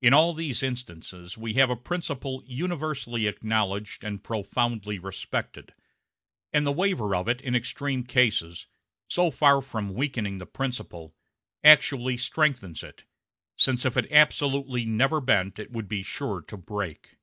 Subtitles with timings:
[0.00, 5.74] In all these instances we have a principle universally acknowledged and profoundly respected;
[6.54, 8.66] and the waiver of it in extreme cases,
[9.08, 11.14] so far from weakening the principle,
[11.62, 13.04] actually strengthens it
[13.54, 17.16] since if it absolutely never bent it would be sure to break.